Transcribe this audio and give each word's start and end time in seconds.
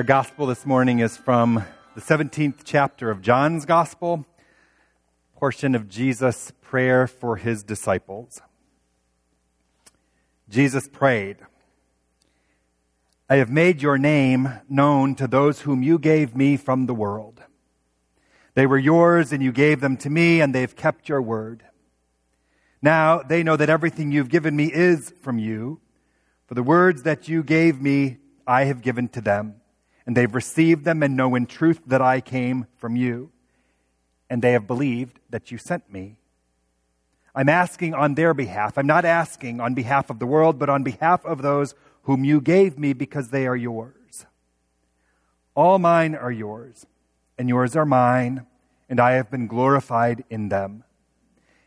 Our 0.00 0.04
gospel 0.04 0.46
this 0.46 0.64
morning 0.64 1.00
is 1.00 1.18
from 1.18 1.62
the 1.94 2.00
17th 2.00 2.60
chapter 2.64 3.10
of 3.10 3.20
John's 3.20 3.66
gospel, 3.66 4.24
portion 5.36 5.74
of 5.74 5.90
Jesus' 5.90 6.54
prayer 6.62 7.06
for 7.06 7.36
his 7.36 7.62
disciples. 7.62 8.40
Jesus 10.48 10.88
prayed, 10.88 11.36
I 13.28 13.36
have 13.36 13.50
made 13.50 13.82
your 13.82 13.98
name 13.98 14.48
known 14.70 15.16
to 15.16 15.26
those 15.26 15.60
whom 15.60 15.82
you 15.82 15.98
gave 15.98 16.34
me 16.34 16.56
from 16.56 16.86
the 16.86 16.94
world. 16.94 17.42
They 18.54 18.64
were 18.64 18.78
yours 18.78 19.34
and 19.34 19.42
you 19.42 19.52
gave 19.52 19.82
them 19.82 19.98
to 19.98 20.08
me 20.08 20.40
and 20.40 20.54
they've 20.54 20.74
kept 20.74 21.10
your 21.10 21.20
word. 21.20 21.62
Now 22.80 23.18
they 23.18 23.42
know 23.42 23.56
that 23.58 23.68
everything 23.68 24.12
you've 24.12 24.30
given 24.30 24.56
me 24.56 24.72
is 24.72 25.12
from 25.20 25.38
you. 25.38 25.82
For 26.46 26.54
the 26.54 26.62
words 26.62 27.02
that 27.02 27.28
you 27.28 27.42
gave 27.42 27.82
me, 27.82 28.16
I 28.46 28.64
have 28.64 28.80
given 28.80 29.06
to 29.08 29.20
them 29.20 29.59
and 30.06 30.16
they've 30.16 30.34
received 30.34 30.84
them 30.84 31.02
and 31.02 31.16
know 31.16 31.34
in 31.34 31.46
truth 31.46 31.80
that 31.86 32.02
I 32.02 32.20
came 32.20 32.66
from 32.76 32.96
you, 32.96 33.30
and 34.28 34.42
they 34.42 34.52
have 34.52 34.66
believed 34.66 35.20
that 35.30 35.50
you 35.50 35.58
sent 35.58 35.92
me. 35.92 36.16
I'm 37.34 37.48
asking 37.48 37.94
on 37.94 38.14
their 38.14 38.34
behalf. 38.34 38.76
I'm 38.76 38.86
not 38.86 39.04
asking 39.04 39.60
on 39.60 39.74
behalf 39.74 40.10
of 40.10 40.18
the 40.18 40.26
world, 40.26 40.58
but 40.58 40.68
on 40.68 40.82
behalf 40.82 41.24
of 41.24 41.42
those 41.42 41.74
whom 42.02 42.24
you 42.24 42.40
gave 42.40 42.78
me 42.78 42.92
because 42.92 43.28
they 43.28 43.46
are 43.46 43.56
yours. 43.56 44.26
All 45.54 45.78
mine 45.78 46.14
are 46.14 46.32
yours, 46.32 46.86
and 47.38 47.48
yours 47.48 47.76
are 47.76 47.86
mine, 47.86 48.46
and 48.88 48.98
I 48.98 49.12
have 49.12 49.30
been 49.30 49.46
glorified 49.46 50.24
in 50.30 50.48
them. 50.48 50.84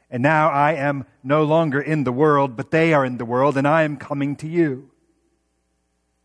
And 0.09 0.21
now 0.21 0.49
I 0.49 0.73
am 0.73 1.05
no 1.23 1.43
longer 1.43 1.81
in 1.81 2.03
the 2.03 2.11
world, 2.11 2.55
but 2.55 2.71
they 2.71 2.93
are 2.93 3.05
in 3.05 3.17
the 3.17 3.25
world, 3.25 3.57
and 3.57 3.67
I 3.67 3.83
am 3.83 3.97
coming 3.97 4.35
to 4.37 4.47
you. 4.47 4.91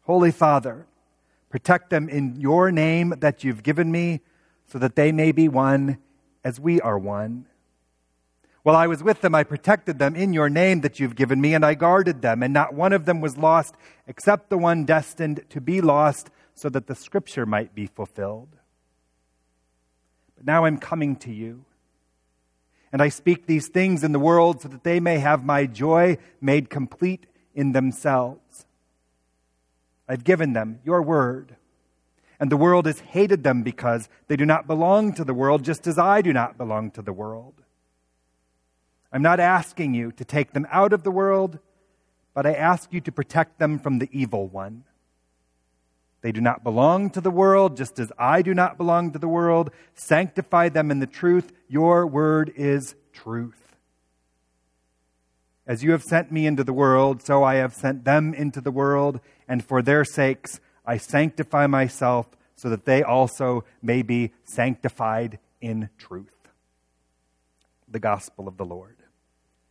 Holy 0.03 0.31
Father, 0.31 0.87
Protect 1.49 1.91
them 1.91 2.09
in 2.09 2.41
your 2.41 2.71
name 2.71 3.15
that 3.21 3.43
you've 3.45 3.63
given 3.63 3.91
me, 3.91 4.21
so 4.67 4.79
that 4.79 4.97
they 4.97 5.13
may 5.13 5.33
be 5.33 5.49
one 5.49 5.99
as 6.45 6.61
we 6.61 6.81
are 6.81 6.99
one. 6.99 7.47
While 8.63 8.77
I 8.77 8.87
was 8.87 9.03
with 9.03 9.23
them, 9.23 9.35
I 9.35 9.45
protected 9.45 9.99
them 9.99 10.15
in 10.15 10.35
your 10.35 10.51
name 10.51 10.83
that 10.83 11.01
you've 11.01 11.17
given 11.17 11.41
me, 11.41 11.55
and 11.55 11.65
I 11.65 11.75
guarded 11.75 12.21
them, 12.21 12.43
and 12.43 12.53
not 12.53 12.75
one 12.75 12.93
of 12.93 13.07
them 13.07 13.21
was 13.21 13.39
lost 13.39 13.75
except 14.07 14.51
the 14.51 14.59
one 14.59 14.85
destined 14.85 15.43
to 15.51 15.61
be 15.61 15.81
lost, 15.81 16.29
so 16.55 16.69
that 16.69 16.87
the 16.87 16.95
scripture 16.95 17.47
might 17.47 17.75
be 17.75 17.87
fulfilled. 17.87 18.57
But 20.37 20.45
now 20.45 20.65
I'm 20.65 20.77
coming 20.79 21.17
to 21.17 21.33
you. 21.33 21.65
And 22.93 23.01
I 23.01 23.09
speak 23.09 23.47
these 23.47 23.69
things 23.69 24.03
in 24.03 24.13
the 24.13 24.19
world 24.19 24.63
so 24.63 24.69
that 24.69 24.85
they 24.85 24.99
may 24.99 25.19
have 25.19 25.45
my 25.45 25.67
joy 25.67 26.19
made 26.41 26.69
complete 26.71 27.27
in 27.55 27.73
themselves. 27.73 28.67
I've 30.09 30.25
given 30.25 30.53
them 30.53 30.81
your 30.85 31.03
word. 31.03 31.57
And 32.41 32.51
the 32.51 32.57
world 32.57 32.87
has 32.87 33.01
hated 33.01 33.43
them 33.43 33.63
because 33.63 34.09
they 34.29 34.37
do 34.37 34.47
not 34.47 34.67
belong 34.67 35.13
to 35.15 35.25
the 35.25 35.35
world, 35.35 35.65
just 35.65 35.87
as 35.87 35.99
I 35.99 36.23
do 36.23 36.33
not 36.33 36.57
belong 36.57 36.91
to 36.93 37.03
the 37.03 37.13
world. 37.13 37.55
I'm 39.13 39.23
not 39.23 39.41
asking 39.41 39.95
you 39.95 40.13
to 40.13 40.25
take 40.25 40.53
them 40.53 40.67
out 40.71 40.93
of 40.93 41.03
the 41.03 41.11
world, 41.11 41.59
but 42.35 42.47
I 42.47 42.53
ask 42.53 42.93
you 42.93 43.01
to 43.03 43.13
protect 43.13 43.59
them 43.59 43.79
from 43.79 43.99
the 43.99 44.09
evil 44.13 44.47
one. 44.47 44.85
They 46.21 46.33
do 46.33 46.41
not 46.41 46.65
belong 46.65 47.11
to 47.11 47.21
the 47.21 47.31
world, 47.31 47.77
just 47.77 47.99
as 47.99 48.13
I 48.19 48.43
do 48.43 48.53
not 48.53 48.77
belong 48.77 49.13
to 49.13 49.19
the 49.19 49.29
world. 49.29 49.71
Sanctify 49.95 50.69
them 50.69 50.91
in 50.91 50.99
the 50.99 51.07
truth. 51.07 51.53
Your 51.69 52.07
word 52.07 52.53
is 52.57 52.97
truth. 53.13 53.77
As 55.67 55.85
you 55.85 55.93
have 55.93 56.03
sent 56.03 56.33
me 56.33 56.47
into 56.47 56.65
the 56.65 56.73
world, 56.73 57.23
so 57.23 57.45
I 57.45 57.57
have 57.57 57.75
sent 57.75 58.05
them 58.05 58.35
into 58.35 58.61
the 58.61 58.71
world, 58.71 59.21
and 59.49 59.65
for 59.65 59.83
their 59.83 60.05
sakes 60.05 60.61
I 60.85 60.97
sanctify 60.97 61.67
myself, 61.67 62.29
so 62.57 62.71
that 62.71 62.85
they 62.87 63.03
also 63.03 63.65
may 63.83 64.03
be 64.03 64.33
sanctified 64.45 65.39
in 65.61 65.91
truth. 65.99 66.49
The 67.87 68.01
Gospel 68.01 68.49
of 68.49 68.57
the 68.57 68.65
Lord. 68.65 68.97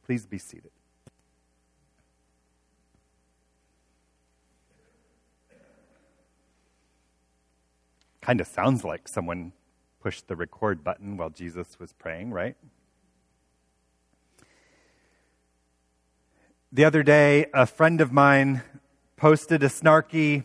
Please 0.05 0.25
be 0.25 0.37
seated. 0.37 0.71
Kind 8.21 8.39
of 8.39 8.47
sounds 8.47 8.83
like 8.83 9.07
someone 9.07 9.53
pushed 10.01 10.27
the 10.27 10.35
record 10.35 10.83
button 10.83 11.17
while 11.17 11.29
Jesus 11.29 11.79
was 11.79 11.93
praying, 11.93 12.31
right? 12.31 12.55
The 16.71 16.85
other 16.85 17.03
day, 17.03 17.47
a 17.53 17.65
friend 17.65 18.01
of 18.01 18.11
mine 18.11 18.61
posted 19.17 19.63
a 19.63 19.67
snarky, 19.67 20.43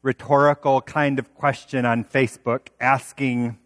rhetorical 0.00 0.80
kind 0.80 1.18
of 1.18 1.34
question 1.34 1.84
on 1.84 2.04
Facebook 2.04 2.68
asking, 2.80 3.58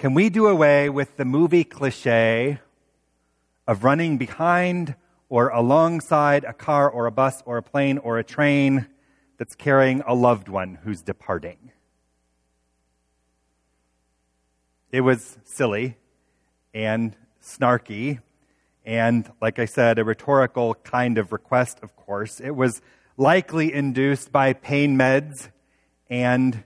Can 0.00 0.14
we 0.14 0.28
do 0.28 0.48
away 0.48 0.90
with 0.90 1.16
the 1.16 1.24
movie 1.24 1.62
cliche 1.62 2.58
of 3.68 3.84
running 3.84 4.18
behind 4.18 4.96
or 5.28 5.48
alongside 5.50 6.42
a 6.42 6.52
car 6.52 6.90
or 6.90 7.06
a 7.06 7.12
bus 7.12 7.40
or 7.46 7.56
a 7.56 7.62
plane 7.62 7.98
or 7.98 8.18
a 8.18 8.24
train 8.24 8.88
that's 9.38 9.54
carrying 9.54 10.02
a 10.04 10.14
loved 10.14 10.48
one 10.48 10.78
who's 10.82 11.02
departing? 11.02 11.70
It 14.90 15.02
was 15.02 15.38
silly 15.44 15.98
and 16.74 17.14
snarky 17.40 18.18
and, 18.86 19.28
like 19.42 19.58
I 19.58 19.64
said, 19.64 19.98
a 19.98 20.04
rhetorical 20.04 20.76
kind 20.76 21.18
of 21.18 21.32
request, 21.32 21.80
of 21.82 21.96
course. 21.96 22.40
It 22.40 22.52
was 22.52 22.80
likely 23.16 23.74
induced 23.74 24.30
by 24.30 24.52
pain 24.52 24.96
meds 24.96 25.50
and 26.08 26.62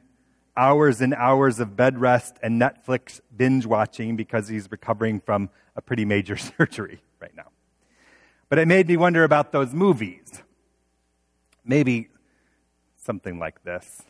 hours 0.54 1.00
and 1.00 1.14
hours 1.14 1.60
of 1.60 1.76
bed 1.76 1.98
rest 1.98 2.36
and 2.42 2.60
Netflix 2.60 3.22
binge 3.34 3.64
watching 3.64 4.16
because 4.16 4.48
he's 4.48 4.70
recovering 4.70 5.19
from 5.20 5.48
a 5.75 5.80
pretty 5.80 6.04
major 6.04 6.36
surgery 6.59 7.00
right 7.20 7.34
now. 7.34 7.48
But 8.50 8.59
it 8.59 8.69
made 8.69 8.86
me 8.86 8.98
wonder 8.98 9.25
about 9.25 9.50
those 9.50 9.72
movies. 9.72 10.42
Maybe 11.64 12.09
something 12.97 13.38
like 13.38 13.64
this. 13.64 14.03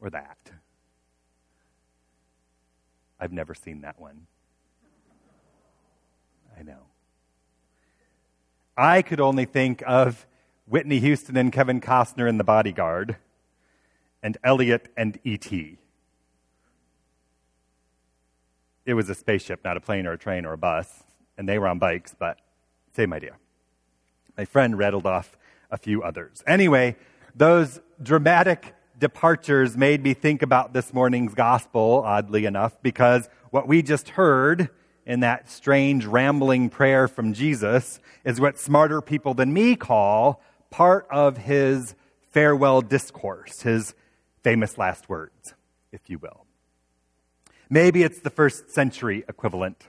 Or 0.00 0.10
that. 0.10 0.50
I've 3.22 3.32
never 3.32 3.54
seen 3.54 3.82
that 3.82 4.00
one. 4.00 4.26
I 6.58 6.64
know. 6.64 6.80
I 8.76 9.02
could 9.02 9.20
only 9.20 9.44
think 9.44 9.80
of 9.86 10.26
Whitney 10.66 10.98
Houston 10.98 11.36
and 11.36 11.52
Kevin 11.52 11.80
Costner 11.80 12.28
in 12.28 12.36
The 12.36 12.42
Bodyguard 12.42 13.16
and 14.24 14.36
Elliot 14.42 14.88
and 14.96 15.20
E.T. 15.22 15.78
It 18.86 18.94
was 18.94 19.08
a 19.08 19.14
spaceship, 19.14 19.60
not 19.64 19.76
a 19.76 19.80
plane 19.80 20.04
or 20.04 20.14
a 20.14 20.18
train 20.18 20.44
or 20.44 20.54
a 20.54 20.58
bus, 20.58 21.04
and 21.38 21.48
they 21.48 21.60
were 21.60 21.68
on 21.68 21.78
bikes, 21.78 22.16
but 22.18 22.40
same 22.92 23.12
idea. 23.12 23.36
My 24.36 24.46
friend 24.46 24.76
rattled 24.76 25.06
off 25.06 25.38
a 25.70 25.76
few 25.78 26.02
others. 26.02 26.42
Anyway, 26.44 26.96
those 27.36 27.80
dramatic 28.02 28.74
departures 29.02 29.76
made 29.76 30.00
me 30.00 30.14
think 30.14 30.42
about 30.42 30.72
this 30.72 30.94
morning's 30.94 31.34
gospel, 31.34 32.04
oddly 32.06 32.44
enough, 32.44 32.80
because 32.82 33.28
what 33.50 33.66
we 33.66 33.82
just 33.82 34.10
heard 34.10 34.70
in 35.04 35.18
that 35.20 35.50
strange 35.50 36.06
rambling 36.06 36.70
prayer 36.70 37.08
from 37.08 37.32
Jesus 37.32 37.98
is 38.24 38.40
what 38.40 38.60
smarter 38.60 39.00
people 39.00 39.34
than 39.34 39.52
me 39.52 39.74
call 39.74 40.40
part 40.70 41.08
of 41.10 41.36
his 41.36 41.96
farewell 42.30 42.80
discourse, 42.80 43.62
his 43.62 43.96
famous 44.44 44.78
last 44.78 45.08
words, 45.08 45.54
if 45.90 46.08
you 46.08 46.18
will. 46.18 46.46
Maybe 47.68 48.04
it's 48.04 48.20
the 48.20 48.30
first 48.30 48.70
century 48.70 49.24
equivalent, 49.28 49.88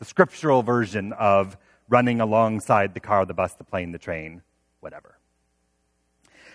the 0.00 0.04
scriptural 0.04 0.62
version 0.62 1.14
of 1.14 1.56
running 1.88 2.20
alongside 2.20 2.92
the 2.92 3.00
car, 3.00 3.24
the 3.24 3.32
bus, 3.32 3.54
the 3.54 3.64
plane, 3.64 3.92
the 3.92 3.98
train, 3.98 4.42
whatever. 4.80 5.16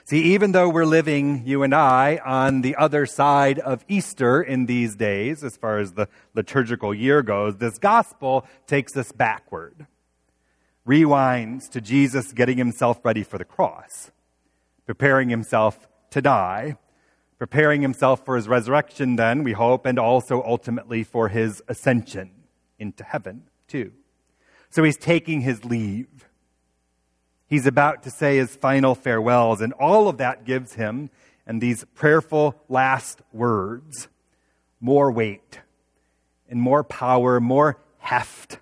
See, 0.07 0.35
even 0.35 0.51
though 0.51 0.69
we're 0.69 0.85
living, 0.85 1.41
you 1.47 1.63
and 1.63 1.73
I, 1.73 2.21
on 2.23 2.61
the 2.61 2.75
other 2.75 3.07
side 3.07 3.57
of 3.57 3.83
Easter 3.87 4.39
in 4.39 4.67
these 4.67 4.95
days, 4.95 5.43
as 5.43 5.57
far 5.57 5.79
as 5.79 5.93
the 5.93 6.07
liturgical 6.35 6.93
year 6.93 7.23
goes, 7.23 7.57
this 7.57 7.79
gospel 7.79 8.45
takes 8.67 8.95
us 8.95 9.11
backward. 9.11 9.87
Rewinds 10.87 11.67
to 11.71 11.81
Jesus 11.81 12.33
getting 12.33 12.59
himself 12.59 13.03
ready 13.03 13.23
for 13.23 13.39
the 13.39 13.45
cross, 13.45 14.11
preparing 14.85 15.29
himself 15.29 15.87
to 16.11 16.21
die, 16.21 16.77
preparing 17.39 17.81
himself 17.81 18.23
for 18.23 18.35
his 18.35 18.47
resurrection, 18.47 19.15
then, 19.15 19.43
we 19.43 19.53
hope, 19.53 19.87
and 19.87 19.97
also 19.97 20.43
ultimately 20.43 21.03
for 21.03 21.29
his 21.29 21.63
ascension 21.67 22.29
into 22.77 23.03
heaven, 23.03 23.49
too. 23.67 23.91
So 24.69 24.83
he's 24.83 24.97
taking 24.97 25.41
his 25.41 25.65
leave. 25.65 26.24
He's 27.47 27.67
about 27.67 28.03
to 28.03 28.09
say 28.09 28.37
his 28.37 28.55
final 28.55 28.95
farewells, 28.95 29.61
and 29.61 29.73
all 29.73 30.07
of 30.07 30.17
that 30.17 30.45
gives 30.45 30.73
him, 30.73 31.09
and 31.45 31.61
these 31.61 31.85
prayerful 31.93 32.55
last 32.67 33.21
words, 33.31 34.07
more 34.79 35.11
weight 35.11 35.59
and 36.49 36.59
more 36.59 36.83
power, 36.83 37.39
more 37.39 37.77
heft, 37.99 38.59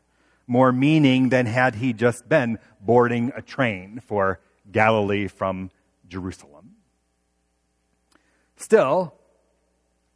more 0.48 0.72
meaning 0.72 1.30
than 1.30 1.46
had 1.46 1.76
he 1.76 1.94
just 1.94 2.28
been 2.28 2.60
boarding 2.82 3.32
a 3.36 3.42
train 3.42 4.02
for 4.06 4.40
Galilee 4.72 5.28
from 5.28 5.72
Jerusalem. 6.08 6.72
Still, 8.58 9.14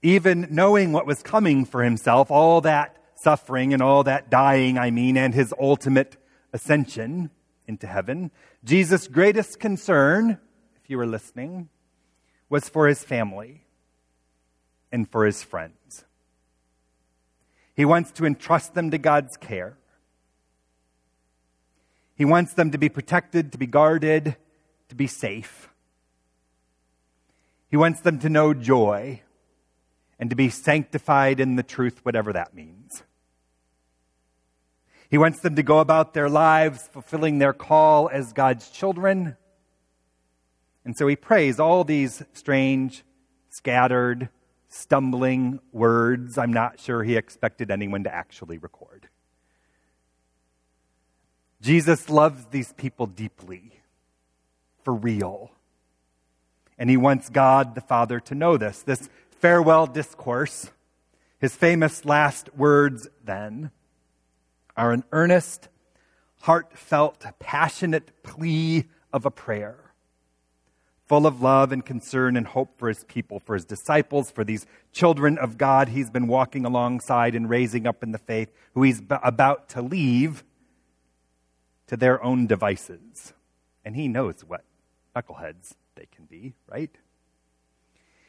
even 0.02 0.48
knowing 0.52 0.92
what 0.92 1.06
was 1.06 1.24
coming 1.24 1.66
for 1.66 1.84
himself, 1.84 2.32
all 2.32 2.62
that 2.62 2.98
suffering 3.16 3.74
and 3.74 3.82
all 3.82 4.04
that 4.04 4.30
dying, 4.30 4.78
I 4.78 4.92
mean, 4.92 5.18
and 5.18 5.34
his 5.34 5.54
ultimate 5.60 6.18
ascension 6.54 7.30
into 7.68 7.88
heaven, 7.88 8.32
Jesus' 8.64 9.08
greatest 9.08 9.60
concern, 9.60 10.40
if 10.82 10.90
you 10.90 10.98
were 10.98 11.06
listening, 11.06 11.70
was 12.50 12.70
for 12.70 12.88
his 12.88 13.04
family 13.04 13.64
and 14.92 15.10
for 15.10 15.26
his 15.26 15.44
friends. 15.44 16.06
He 17.76 17.86
wants 17.86 18.12
to 18.14 18.26
entrust 18.26 18.74
them 18.74 18.90
to 18.92 18.98
God's 18.98 19.38
care. 19.38 19.78
He 22.16 22.26
wants 22.26 22.54
them 22.54 22.72
to 22.72 22.78
be 22.78 22.90
protected, 22.90 23.52
to 23.52 23.58
be 23.58 23.68
guarded, 23.68 24.36
to 24.90 24.96
be 24.96 25.06
safe. 25.06 25.70
He 27.70 27.78
wants 27.78 28.02
them 28.02 28.18
to 28.20 28.30
know 28.30 28.54
joy 28.54 29.22
and 30.18 30.30
to 30.30 30.36
be 30.36 30.50
sanctified 30.50 31.40
in 31.40 31.58
the 31.58 31.64
truth, 31.64 32.00
whatever 32.04 32.34
that 32.34 32.56
means. 32.56 33.04
He 35.10 35.18
wants 35.18 35.40
them 35.40 35.56
to 35.56 35.64
go 35.64 35.80
about 35.80 36.14
their 36.14 36.30
lives 36.30 36.88
fulfilling 36.92 37.38
their 37.38 37.54
call 37.54 38.10
as 38.12 38.34
God's 38.34 38.70
children. 38.70 39.38
And 40.84 40.98
so 40.98 41.08
he 41.08 41.16
prays 41.16 41.60
all 41.60 41.84
these 41.84 42.24
strange, 42.34 43.04
scattered, 43.50 44.30
stumbling 44.70 45.60
words 45.72 46.38
I'm 46.38 46.52
not 46.52 46.80
sure 46.80 47.04
he 47.04 47.16
expected 47.16 47.72
anyone 47.72 48.04
to 48.04 48.14
actually 48.14 48.58
record. 48.58 49.08
Jesus 51.62 52.10
loves 52.10 52.46
these 52.46 52.74
people 52.74 53.08
deeply, 53.08 53.82
for 54.84 54.94
real. 54.94 55.52
And 56.78 56.90
he 56.90 56.98
wants 56.98 57.30
God 57.30 57.74
the 57.74 57.82
Father 57.82 58.20
to 58.22 58.36
know 58.36 58.58
this. 58.58 58.84
This 58.84 59.10
farewell 59.32 59.88
discourse, 59.88 60.70
his 61.40 61.56
famous 61.56 62.06
last 62.06 62.56
words 62.56 63.08
then, 63.24 63.72
are 64.78 64.92
an 64.92 65.04
earnest, 65.12 65.68
heartfelt, 66.42 67.26
passionate 67.40 68.24
plea 68.24 68.86
of 69.12 69.26
a 69.26 69.32
prayer, 69.32 69.92
full 71.08 71.26
of 71.26 71.42
love 71.42 71.72
and 71.72 71.86
concern 71.86 72.38
and 72.38 72.48
hope 72.48 72.78
for 72.78 72.88
his 72.88 73.04
people, 73.06 73.40
for 73.40 73.56
his 73.56 73.66
disciples, 73.66 74.30
for 74.30 74.44
these 74.44 74.66
children 74.94 75.38
of 75.38 75.58
God 75.58 75.90
he's 75.90 76.10
been 76.10 76.28
walking 76.28 76.66
alongside 76.66 77.34
and 77.34 77.50
raising 77.50 77.88
up 77.88 78.04
in 78.04 78.12
the 78.12 78.18
faith, 78.18 78.50
who 78.74 78.84
he's 78.84 79.02
about 79.10 79.70
to 79.70 79.82
leave 79.82 80.44
to 81.88 81.98
their 81.98 82.24
own 82.24 82.46
devices. 82.48 83.34
And 83.84 83.96
he 83.96 84.08
knows 84.08 84.44
what 84.46 84.64
knuckleheads 85.16 85.74
they 85.96 86.08
can 86.14 86.26
be, 86.26 86.54
right? 86.70 86.92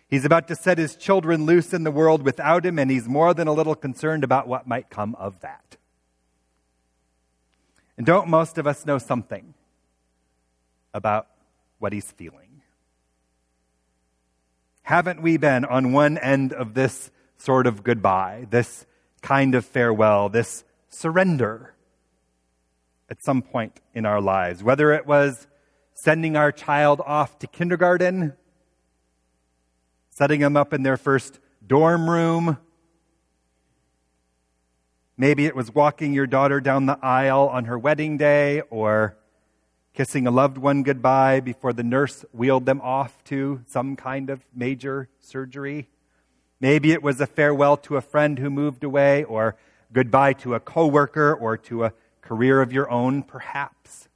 He's 0.09 0.25
about 0.25 0.49
to 0.49 0.57
set 0.57 0.79
his 0.79 0.97
children 0.97 1.45
loose 1.45 1.75
in 1.75 1.85
the 1.85 1.91
world 1.91 2.23
without 2.23 2.65
him, 2.65 2.79
and 2.79 2.91
he's 2.91 3.09
more 3.09 3.35
than 3.35 3.47
a 3.47 3.53
little 3.53 3.75
concerned 3.75 4.25
about 4.25 4.49
what 4.49 4.67
might 4.67 4.89
come 4.89 5.15
of 5.17 5.41
that. 5.41 5.78
And 7.99 8.07
don't 8.07 8.29
most 8.29 8.59
of 8.59 8.67
us 8.67 8.87
know 8.87 8.99
something 8.99 9.55
about 10.95 11.27
what 11.81 11.93
he's 11.93 12.11
feeling? 12.13 12.63
Haven't 14.83 15.21
we 15.21 15.37
been 15.37 15.65
on 15.65 15.93
one 15.93 16.17
end 16.17 16.53
of 16.53 16.75
this 16.75 17.11
sort 17.37 17.67
of 17.67 17.83
goodbye, 17.83 18.47
this 18.51 18.87
kind 19.21 19.55
of 19.57 19.67
farewell, 19.67 20.29
this 20.29 20.65
surrender 20.89 21.75
at 23.11 23.23
some 23.23 23.43
point 23.43 23.81
in 23.93 24.07
our 24.07 24.21
lives? 24.21 24.63
Whether 24.63 24.93
it 24.93 25.05
was 25.05 25.49
sending 25.93 26.37
our 26.37 26.53
child 26.53 27.03
off 27.05 27.41
to 27.41 27.49
kindergarten, 27.49 28.35
setting 30.11 30.41
them 30.41 30.57
up 30.57 30.73
in 30.73 30.85
their 30.85 30.97
first 30.97 31.41
dorm 31.67 32.09
room. 32.09 32.59
Maybe 35.21 35.47
it 35.47 35.57
was 35.57 35.75
walking 35.75 36.13
your 36.13 36.29
daughter 36.29 36.61
down 36.61 36.87
the 36.87 36.97
aisle 37.03 37.51
on 37.53 37.65
her 37.65 37.77
wedding 37.77 38.19
day 38.19 38.61
or 38.71 39.17
kissing 39.93 40.29
a 40.29 40.31
loved 40.31 40.57
one 40.57 40.85
goodbye 40.85 41.41
before 41.41 41.73
the 41.73 41.83
nurse 41.83 42.25
wheeled 42.33 42.67
them 42.67 42.81
off 42.83 43.25
to 43.25 43.61
some 43.67 43.97
kind 43.97 44.31
of 44.31 44.45
major 44.55 45.09
surgery. 45.19 45.89
Maybe 46.61 46.93
it 46.93 47.03
was 47.03 47.21
a 47.21 47.27
farewell 47.27 47.77
to 47.79 47.97
a 47.97 48.01
friend 48.01 48.39
who 48.39 48.49
moved 48.49 48.85
away 48.85 49.25
or 49.25 49.57
goodbye 49.93 50.35
to 50.35 50.55
a 50.55 50.61
coworker 50.61 51.35
or 51.35 51.57
to 51.57 51.87
a 51.87 51.93
career 52.21 52.63
of 52.63 52.73
your 52.73 52.89
own, 52.89 53.25
perhaps. 53.25 54.09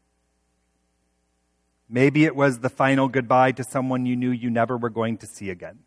Maybe 1.89 2.25
it 2.25 2.37
was 2.37 2.61
the 2.61 2.71
final 2.71 3.09
goodbye 3.09 3.51
to 3.53 3.65
someone 3.65 4.07
you 4.07 4.15
knew 4.15 4.31
you 4.31 4.51
never 4.51 4.79
were 4.79 4.89
going 4.89 5.19
to 5.19 5.27
see 5.27 5.51
again. 5.51 5.81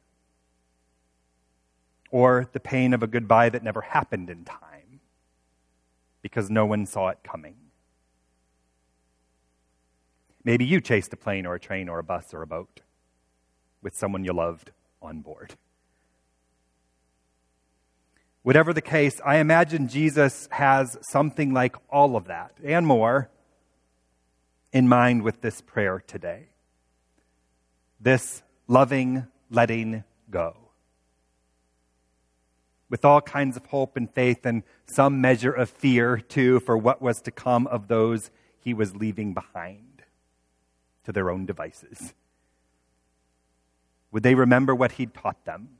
Or 2.11 2.49
the 2.51 2.59
pain 2.59 2.93
of 2.93 3.01
a 3.01 3.07
goodbye 3.07 3.47
that 3.47 3.63
never 3.63 3.79
happened 3.79 4.29
in 4.29 4.43
time 4.43 4.74
because 6.25 6.49
no 6.49 6.65
one 6.65 6.87
saw 6.87 7.09
it 7.09 7.19
coming. 7.23 7.53
Maybe 10.43 10.65
you 10.65 10.81
chased 10.81 11.13
a 11.13 11.15
plane 11.15 11.45
or 11.45 11.53
a 11.53 11.59
train 11.59 11.87
or 11.87 11.99
a 11.99 12.03
bus 12.03 12.33
or 12.33 12.41
a 12.41 12.47
boat 12.47 12.81
with 13.83 13.95
someone 13.95 14.25
you 14.25 14.33
loved 14.33 14.71
on 15.03 15.21
board. 15.21 15.53
Whatever 18.41 18.73
the 18.73 18.81
case, 18.81 19.21
I 19.23 19.37
imagine 19.37 19.87
Jesus 19.87 20.47
has 20.49 20.97
something 21.11 21.53
like 21.53 21.75
all 21.91 22.15
of 22.15 22.25
that 22.25 22.53
and 22.63 22.87
more 22.87 23.29
in 24.73 24.87
mind 24.87 25.21
with 25.21 25.41
this 25.41 25.61
prayer 25.61 26.03
today. 26.07 26.47
This 27.99 28.41
loving 28.67 29.27
letting 29.51 30.03
go. 30.31 30.64
With 32.95 33.03
all 33.03 33.19
kinds 33.19 33.57
of 33.57 33.65
hope 33.65 33.97
and 33.97 34.09
faith 34.09 34.45
and 34.45 34.63
some 34.85 35.19
measure 35.19 35.51
of 35.51 35.69
fear, 35.69 36.15
too, 36.15 36.61
for 36.61 36.77
what 36.77 37.01
was 37.01 37.21
to 37.23 37.29
come 37.29 37.67
of 37.67 37.89
those 37.89 38.31
he 38.57 38.73
was 38.73 38.95
leaving 38.95 39.33
behind 39.33 40.03
to 41.03 41.11
their 41.11 41.29
own 41.29 41.45
devices. 41.45 42.13
Would 44.13 44.23
they 44.23 44.33
remember 44.33 44.73
what 44.73 44.93
he'd 44.93 45.13
taught 45.13 45.43
them? 45.43 45.71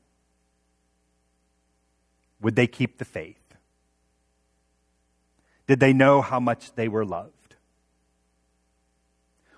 Would 2.42 2.58
they 2.58 2.68
keep 2.68 2.98
the 2.98 3.06
faith? 3.06 3.56
Did 5.68 5.80
they 5.80 5.94
know 5.94 6.22
how 6.22 6.42
much 6.42 6.76
they 6.76 6.90
were 6.90 7.06
loved? 7.06 7.56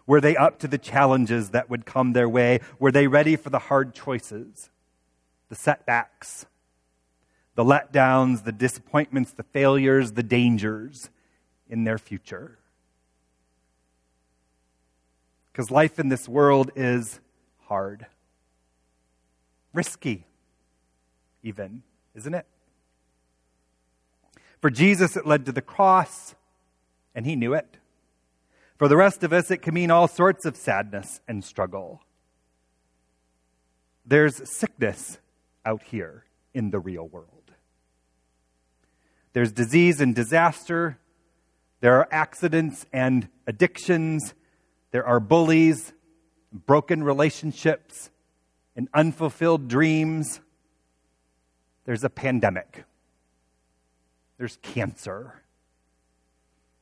Were 0.06 0.22
they 0.22 0.38
up 0.38 0.60
to 0.60 0.68
the 0.68 0.78
challenges 0.78 1.50
that 1.50 1.72
would 1.72 1.88
come 1.88 2.14
their 2.14 2.30
way? 2.30 2.60
Were 2.78 2.92
they 2.92 3.08
ready 3.08 3.36
for 3.36 3.50
the 3.50 3.58
hard 3.58 3.96
choices, 3.96 4.70
the 5.50 5.56
setbacks, 5.56 6.46
the 7.58 7.64
letdowns, 7.64 8.44
the 8.44 8.52
disappointments, 8.52 9.32
the 9.32 9.42
failures, 9.42 10.12
the 10.12 10.22
dangers 10.22 11.10
in 11.68 11.86
their 11.86 11.98
future? 11.98 12.60
Because 15.52 15.72
life 15.72 15.98
in 15.98 16.10
this 16.10 16.30
world 16.30 16.70
is 16.76 17.20
hard, 17.66 18.06
risky, 19.74 20.28
even, 21.42 21.82
isn't 22.14 22.36
it? 22.36 22.46
For 24.62 24.70
Jesus, 24.70 25.18
it 25.18 25.26
led 25.26 25.48
to 25.48 25.52
the 25.52 25.64
cross, 25.64 26.36
and 27.16 27.26
he 27.26 27.36
knew 27.36 27.56
it. 27.56 27.78
For 28.78 28.88
the 28.88 28.98
rest 28.98 29.24
of 29.24 29.34
us, 29.34 29.50
it 29.50 29.64
can 29.64 29.74
mean 29.74 29.90
all 29.90 30.08
sorts 30.08 30.46
of 30.46 30.56
sadness 30.56 31.22
and 31.28 31.44
struggle. 31.44 32.04
There's 34.06 34.48
sickness 34.48 35.18
out 35.66 35.82
here 35.82 36.26
in 36.54 36.70
the 36.70 36.80
real 36.80 37.08
world. 37.08 37.37
There's 39.34 39.52
disease 39.52 40.02
and 40.02 40.16
disaster. 40.16 40.98
There 41.80 41.96
are 42.00 42.08
accidents 42.12 42.86
and 42.92 43.30
addictions. 43.46 44.34
There 44.92 45.06
are 45.06 45.20
bullies, 45.20 45.94
broken 46.52 47.04
relationships, 47.04 48.10
and 48.76 48.88
unfulfilled 48.94 49.68
dreams. 49.68 50.40
There's 51.86 52.04
a 52.04 52.10
pandemic. 52.10 52.86
There's 54.38 54.58
cancer. 54.62 55.42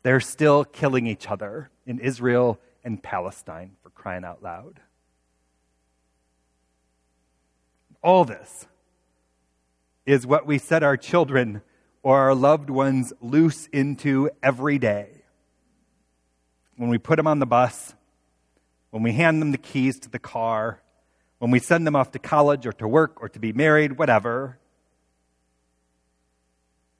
They're 0.04 0.20
still 0.20 0.64
killing 0.66 1.08
each 1.08 1.30
other 1.30 1.70
in 1.86 2.00
Israel 2.00 2.60
and 2.84 3.02
Palestine 3.02 3.72
for 3.82 3.90
crying 3.90 4.24
out 4.24 4.44
loud. 4.44 4.80
All 8.04 8.24
this 8.24 8.68
is 10.06 10.28
what 10.28 10.46
we 10.46 10.60
set 10.60 10.84
our 10.84 10.96
children 10.96 11.62
or 12.06 12.20
our 12.20 12.36
loved 12.36 12.70
ones 12.70 13.12
loose 13.20 13.66
into 13.74 14.30
every 14.44 14.78
day. 14.78 15.10
When 16.78 16.92
we 16.92 17.00
put 17.00 17.16
them 17.16 17.26
on 17.26 17.40
the 17.40 17.48
bus, 17.48 17.96
when 18.92 19.02
we 19.02 19.14
hand 19.14 19.42
them 19.42 19.52
the 19.52 19.58
keys 19.58 20.00
to 20.02 20.10
the 20.12 20.20
car, 20.20 20.84
when 21.40 21.50
we 21.50 21.58
send 21.58 21.88
them 21.88 21.96
off 21.96 22.12
to 22.12 22.20
college 22.20 22.68
or 22.68 22.74
to 22.74 22.88
work 22.88 23.20
or 23.24 23.30
to 23.30 23.40
be 23.40 23.54
married, 23.54 23.98
whatever, 23.98 24.60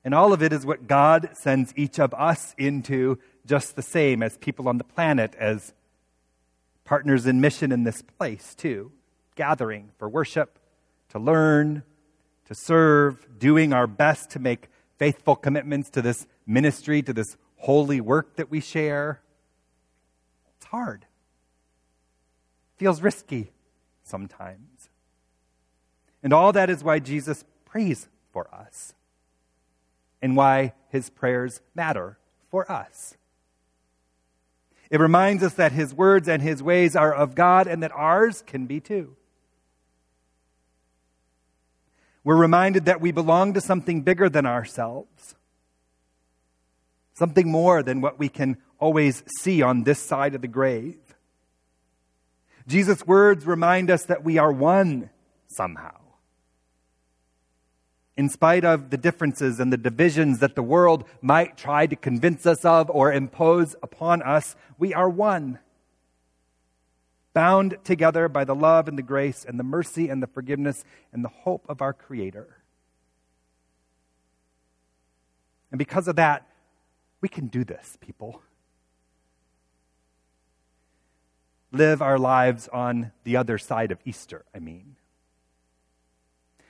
and 0.04 0.16
all 0.16 0.34
of 0.34 0.42
it 0.42 0.52
is 0.52 0.66
what 0.66 0.88
God 0.88 1.30
sends 1.34 1.72
each 1.76 2.00
of 2.00 2.12
us 2.16 2.56
into 2.58 3.20
just 3.46 3.76
the 3.76 3.84
same 3.84 4.24
as 4.24 4.38
people 4.38 4.68
on 4.68 4.80
the 4.80 4.84
planet, 4.84 5.36
as 5.38 5.72
partners 6.84 7.28
in 7.28 7.40
mission 7.40 7.72
in 7.72 7.84
this 7.84 8.02
place, 8.02 8.56
too, 8.56 8.92
gathering 9.36 9.92
for 10.00 10.10
worship, 10.10 10.58
to 11.10 11.20
learn, 11.20 11.84
to 12.46 12.56
serve, 12.56 13.28
doing 13.38 13.72
our 13.72 13.86
best 13.86 14.32
to 14.32 14.40
make 14.40 14.68
faithful 14.98 15.36
commitments 15.36 15.90
to 15.92 16.02
this 16.02 16.28
ministry, 16.46 17.02
to 17.02 17.14
this 17.14 17.38
holy 17.58 18.02
work 18.02 18.36
that 18.36 18.50
we 18.50 18.60
share. 18.60 19.22
It's 20.58 20.66
hard. 20.66 21.06
Feels 22.78 23.02
risky 23.02 23.52
sometimes. 24.04 24.90
And 26.24 26.34
all 26.34 26.52
that 26.54 26.70
is 26.70 26.84
why 26.84 27.00
Jesus 27.00 27.44
prays 27.66 28.08
for 28.32 28.54
us 28.54 28.94
and 30.22 30.36
why 30.36 30.74
his 30.90 31.10
prayers 31.10 31.62
matter 31.76 32.18
for 32.50 32.70
us. 32.72 33.16
It 34.90 35.00
reminds 35.00 35.44
us 35.44 35.54
that 35.56 35.72
his 35.72 35.94
words 35.94 36.28
and 36.28 36.42
his 36.42 36.62
ways 36.62 36.96
are 36.96 37.14
of 37.14 37.36
God 37.36 37.68
and 37.68 37.82
that 37.84 37.92
ours 37.92 38.44
can 38.46 38.66
be 38.66 38.80
too. 38.80 39.16
We're 42.26 42.36
reminded 42.36 42.86
that 42.86 43.02
we 43.02 43.12
belong 43.12 43.54
to 43.54 43.62
something 43.62 44.02
bigger 44.02 44.30
than 44.30 44.48
ourselves, 44.48 45.36
something 47.14 47.50
more 47.50 47.84
than 47.84 48.02
what 48.02 48.18
we 48.18 48.30
can 48.30 48.58
always 48.80 49.24
see 49.40 49.62
on 49.62 49.84
this 49.84 50.00
side 50.00 50.34
of 50.34 50.42
the 50.42 50.48
grave. 50.48 50.98
Jesus' 52.68 53.06
words 53.06 53.46
remind 53.46 53.92
us 53.92 54.06
that 54.06 54.24
we 54.24 54.40
are 54.40 54.52
one 54.52 55.12
somehow. 55.48 55.96
In 58.18 58.28
spite 58.30 58.66
of 58.66 58.90
the 58.90 58.98
differences 58.98 59.60
and 59.60 59.72
the 59.72 59.78
divisions 59.78 60.40
that 60.40 60.56
the 60.56 60.64
world 60.64 61.04
might 61.22 61.58
try 61.58 61.86
to 61.86 61.96
convince 61.96 62.48
us 62.48 62.66
of 62.66 62.90
or 62.90 63.14
impose 63.14 63.76
upon 63.84 64.24
us, 64.24 64.56
we 64.80 64.96
are 64.96 65.10
one 65.10 65.60
bound 67.36 67.78
together 67.84 68.30
by 68.30 68.46
the 68.46 68.56
love 68.56 68.88
and 68.88 68.98
the 68.98 69.04
grace 69.04 69.46
and 69.48 69.60
the 69.60 69.64
mercy 69.64 70.08
and 70.10 70.24
the 70.24 70.28
forgiveness 70.28 70.84
and 71.14 71.24
the 71.24 71.30
hope 71.30 71.66
of 71.70 71.82
our 71.82 71.94
Creator. 71.94 72.58
And 75.70 75.78
because 75.78 76.08
of 76.08 76.16
that, 76.16 76.48
we 77.20 77.28
can 77.28 77.48
do 77.48 77.66
this, 77.66 77.98
people. 78.00 78.42
Live 81.74 82.02
our 82.02 82.18
lives 82.18 82.70
on 82.72 83.12
the 83.26 83.36
other 83.36 83.58
side 83.58 83.92
of 83.92 84.00
Easter, 84.06 84.46
I 84.56 84.60
mean. 84.60 84.96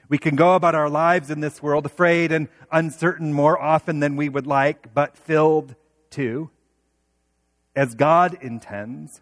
We 0.10 0.18
can 0.18 0.36
go 0.36 0.56
about 0.56 0.74
our 0.74 0.90
lives 0.90 1.30
in 1.30 1.42
this 1.42 1.62
world 1.62 1.86
afraid 1.86 2.32
and 2.32 2.48
uncertain 2.72 3.34
more 3.34 3.62
often 3.62 4.00
than 4.00 4.16
we 4.16 4.30
would 4.30 4.48
like, 4.48 4.96
but 4.96 5.16
filled 5.16 5.76
too, 6.10 6.50
as 7.76 7.94
God 7.94 8.36
intends, 8.42 9.22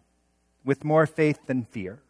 with 0.63 0.83
more 0.83 1.05
faith 1.05 1.45
than 1.47 1.63
fear, 1.63 2.01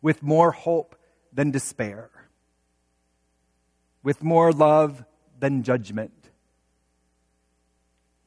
with 0.00 0.22
more 0.22 0.52
hope 0.52 0.96
than 1.32 1.50
despair, 1.50 2.10
with 4.02 4.22
more 4.22 4.52
love 4.52 5.04
than 5.38 5.62
judgment. 5.62 6.30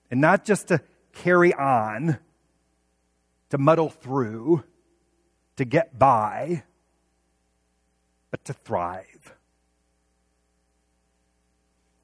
And 0.09 0.21
not 0.21 0.45
just 0.45 0.67
to 0.67 0.81
carry 1.13 1.53
on, 1.53 2.19
to 3.49 3.57
muddle 3.57 3.89
through, 3.89 4.63
to 5.55 5.65
get 5.65 5.97
by, 5.97 6.63
but 8.29 8.45
to 8.45 8.53
thrive. 8.53 9.35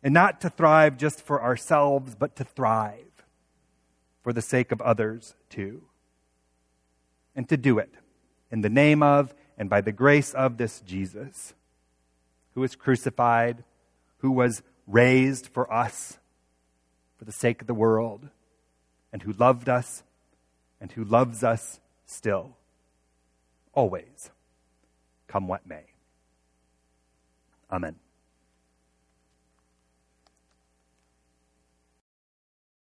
And 0.02 0.14
not 0.14 0.42
to 0.42 0.50
thrive 0.50 0.98
just 0.98 1.22
for 1.22 1.44
ourselves, 1.44 2.16
but 2.16 2.36
to 2.38 2.44
thrive 2.44 3.26
for 4.24 4.32
the 4.34 4.42
sake 4.42 4.72
of 4.72 4.82
others 4.82 5.36
too 5.50 5.84
and 7.38 7.48
to 7.48 7.56
do 7.56 7.80
it 7.80 7.94
in 8.52 8.62
the 8.62 8.70
name 8.70 9.02
of 9.02 9.34
and 9.58 9.70
by 9.70 9.80
the 9.80 9.94
grace 9.94 10.34
of 10.34 10.58
this 10.58 10.82
Jesus, 10.82 11.54
who 12.54 12.62
was 12.62 12.76
crucified, 12.76 13.64
who 14.18 14.32
was 14.32 14.64
raised 14.88 15.48
for 15.48 15.72
us 15.72 16.18
for 17.18 17.26
the 17.26 17.32
sake 17.32 17.62
of 17.62 17.68
the 17.68 17.74
world, 17.74 18.28
and 19.14 19.24
who 19.24 19.32
loved 19.34 19.70
us 19.70 20.04
and 20.80 20.92
who 20.92 21.04
loves 21.04 21.44
us 21.44 21.80
still, 22.06 22.56
always, 23.74 24.30
come 25.28 25.48
what 25.48 25.66
may. 25.68 25.86
Amen. 27.72 27.96